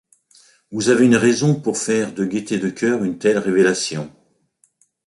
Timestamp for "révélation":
3.37-4.11